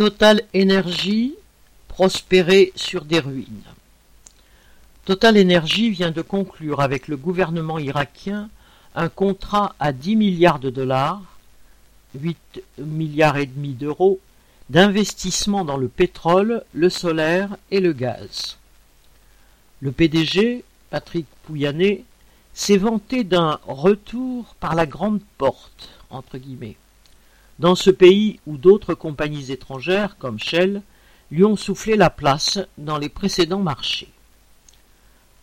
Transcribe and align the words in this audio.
Total 0.00 0.40
Energy 0.56 1.34
prospérer 1.86 2.72
sur 2.74 3.04
des 3.04 3.18
ruines. 3.18 3.66
Total 5.04 5.36
Energy 5.38 5.90
vient 5.90 6.10
de 6.10 6.22
conclure 6.22 6.80
avec 6.80 7.06
le 7.06 7.18
gouvernement 7.18 7.78
irakien 7.78 8.48
un 8.94 9.10
contrat 9.10 9.74
à 9.78 9.92
10 9.92 10.16
milliards 10.16 10.58
de 10.58 10.70
dollars, 10.70 11.20
8 12.18 12.62
milliards 12.78 13.36
et 13.36 13.44
demi 13.44 13.74
d'euros, 13.74 14.20
d'investissement 14.70 15.66
dans 15.66 15.76
le 15.76 15.88
pétrole, 15.88 16.64
le 16.72 16.88
solaire 16.88 17.58
et 17.70 17.80
le 17.80 17.92
gaz. 17.92 18.56
Le 19.80 19.92
PDG, 19.92 20.64
Patrick 20.88 21.26
Pouyanné, 21.42 22.06
s'est 22.54 22.78
vanté 22.78 23.22
d'un 23.22 23.60
retour 23.66 24.54
par 24.60 24.74
la 24.74 24.86
grande 24.86 25.20
porte, 25.36 25.90
entre 26.08 26.38
guillemets, 26.38 26.76
dans 27.60 27.74
ce 27.74 27.90
pays 27.90 28.40
où 28.46 28.56
d'autres 28.56 28.94
compagnies 28.94 29.52
étrangères, 29.52 30.16
comme 30.18 30.38
Shell, 30.38 30.80
lui 31.30 31.44
ont 31.44 31.56
soufflé 31.56 31.94
la 31.94 32.08
place 32.08 32.58
dans 32.78 32.96
les 32.96 33.10
précédents 33.10 33.60
marchés. 33.60 34.08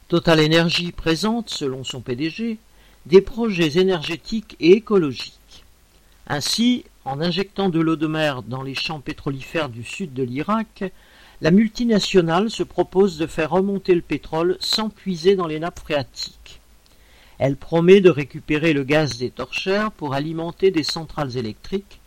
Total 0.08 0.44
Energy 0.44 0.92
présente, 0.92 1.52
selon 1.52 1.84
son 1.84 2.02
PDG, 2.02 2.58
des 3.06 3.22
projets 3.22 3.78
énergétiques 3.78 4.56
et 4.60 4.72
écologiques. 4.72 5.64
Ainsi, 6.26 6.86
en 7.06 7.22
injectant 7.22 7.70
de 7.70 7.80
l'eau 7.80 7.96
de 7.96 8.08
mer 8.08 8.42
dans 8.42 8.64
les 8.64 8.76
champs 8.76 9.00
pétrolifères 9.00 9.70
du 9.70 9.84
sud 9.84 10.16
de 10.16 10.24
l'Irak, 10.24 10.86
la 11.42 11.52
multinationale 11.52 12.50
se 12.50 12.64
propose 12.64 13.20
de 13.20 13.28
faire 13.28 13.52
remonter 13.52 13.94
le 13.94 14.02
pétrole 14.02 14.58
sans 14.60 14.90
puiser 14.90 15.36
dans 15.36 15.46
les 15.46 15.60
nappes 15.60 15.82
phréatiques. 15.82 16.62
Elle 17.38 17.58
promet 17.58 18.02
de 18.02 18.10
récupérer 18.10 18.74
le 18.74 18.84
gaz 18.84 19.20
des 19.20 19.30
torchères 19.30 19.92
pour 19.92 20.16
alimenter 20.16 20.72
des 20.72 20.82
centrales 20.82 21.38
électriques 21.38 22.00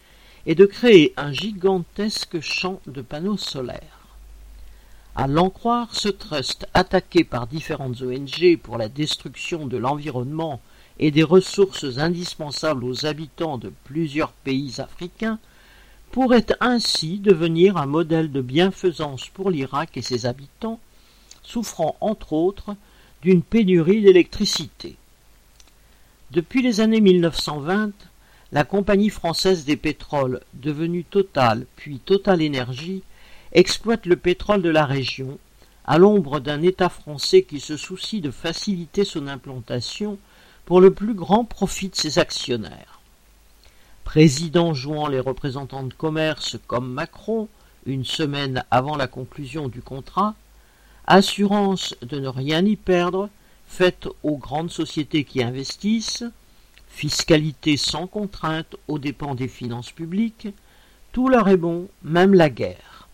et 0.47 0.55
de 0.55 0.65
créer 0.67 1.13
un 1.17 1.33
gigantesque 1.33 2.41
champ 2.41 2.81
de 2.87 3.03
panneaux 3.03 3.37
solaires. 3.37 4.01
À 5.17 5.27
l'en 5.27 5.51
croire, 5.51 5.95
ce 5.95 6.09
trust, 6.09 6.67
attaqué 6.73 7.25
par 7.25 7.47
différentes 7.47 8.01
ONG 8.01 8.57
pour 8.63 8.79
la 8.79 8.89
destruction 8.89 9.67
de 9.67 9.77
l'environnement 9.77 10.61
et 10.99 11.11
des 11.11 11.25
ressources 11.25 11.99
indispensables 11.99 12.85
aux 12.85 13.07
habitants 13.07 13.59
de 13.59 13.73
plusieurs 13.85 14.33
pays 14.33 14.81
africains, 14.81 15.39
pourrait 16.13 16.47
ainsi 16.61 17.19
devenir 17.19 17.77
un 17.77 17.87
modèle 17.87 18.33
de 18.33 18.41
bienfaisance 18.41 19.29
pour 19.29 19.51
l'Irak 19.51 19.97
et 19.97 20.03
ses 20.03 20.27
habitants, 20.27 20.81
souffrant 21.43 21.97
entre 22.01 22.33
autres 22.33 22.77
d'une 23.23 23.43
pénurie 23.43 24.03
d'électricité. 24.03 24.97
Depuis 26.31 26.63
les 26.63 26.81
années 26.81 27.01
1920, 27.01 27.93
la 28.53 28.65
compagnie 28.65 29.11
française 29.11 29.65
des 29.65 29.77
pétroles, 29.77 30.41
devenue 30.55 31.05
Total 31.05 31.67
puis 31.77 31.99
Total 31.99 32.43
Énergie, 32.43 33.03
exploite 33.53 34.07
le 34.07 34.17
pétrole 34.17 34.63
de 34.63 34.71
la 34.71 34.85
région, 34.85 35.39
à 35.85 35.99
l'ombre 35.99 36.41
d'un 36.41 36.63
État 36.63 36.89
français 36.89 37.43
qui 37.43 37.61
se 37.61 37.77
soucie 37.77 38.21
de 38.21 38.31
faciliter 38.31 39.05
son 39.05 39.29
implantation 39.29 40.19
pour 40.65 40.81
le 40.81 40.93
plus 40.93 41.15
grand 41.15 41.45
profit 41.45 41.89
de 41.89 41.97
ses 41.97 42.19
actionnaires. 42.19 43.01
Président 44.05 44.75
jouant 44.75 45.09
les 45.09 45.21
représentants 45.21 45.85
de 45.85 45.95
commerce 45.95 46.59
comme 46.67 46.93
Macron, 46.93 47.49
une 47.87 48.05
semaine 48.05 48.65
avant 48.71 48.97
la 48.97 49.07
conclusion 49.07 49.69
du 49.69 49.83
contrat, 49.83 50.35
assurance 51.07 51.95
de 52.03 52.19
ne 52.19 52.29
rien 52.29 52.65
y 52.65 52.77
perdre 52.77 53.31
faite 53.67 54.09
aux 54.23 54.37
grandes 54.37 54.71
sociétés 54.71 55.25
qui 55.25 55.43
investissent, 55.43 56.25
fiscalité 56.91 57.77
sans 57.77 58.07
contrainte 58.07 58.77
aux 58.89 58.99
dépens 58.99 59.35
des 59.35 59.49
finances 59.49 59.91
publiques, 59.91 60.49
tout 61.13 61.29
leur 61.29 61.49
est 61.49 61.57
bon, 61.57 61.89
même 62.03 62.35
la 62.35 62.51
guerre. 62.51 63.09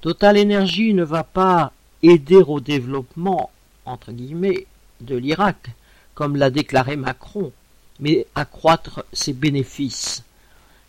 Total 0.00 0.38
Energy 0.38 0.94
ne 0.94 1.04
va 1.04 1.24
pas 1.24 1.72
aider 2.02 2.36
au 2.36 2.60
développement, 2.60 3.50
entre 3.84 4.12
guillemets, 4.12 4.66
de 5.00 5.16
l'Irak, 5.16 5.70
comme 6.14 6.36
l'a 6.36 6.50
déclaré 6.50 6.96
Macron, 6.96 7.52
mais 8.00 8.26
accroître 8.34 9.04
ses 9.12 9.32
bénéfices. 9.32 10.24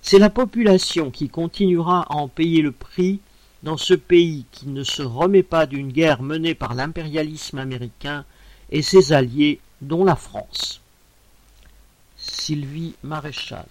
C'est 0.01 0.19
la 0.19 0.29
population 0.29 1.11
qui 1.11 1.27
continuera 1.27 2.03
à 2.03 2.15
en 2.15 2.27
payer 2.27 2.61
le 2.61 2.71
prix 2.71 3.19
dans 3.63 3.77
ce 3.77 3.93
pays 3.93 4.45
qui 4.51 4.67
ne 4.67 4.83
se 4.83 5.01
remet 5.01 5.43
pas 5.43 5.65
d'une 5.65 5.91
guerre 5.91 6.21
menée 6.21 6.55
par 6.55 6.73
l'impérialisme 6.75 7.57
américain 7.57 8.23
et 8.71 8.81
ses 8.81 9.11
alliés, 9.11 9.59
dont 9.81 10.03
la 10.05 10.15
France. 10.15 10.81
Sylvie 12.39 12.95
Maréchal 13.03 13.65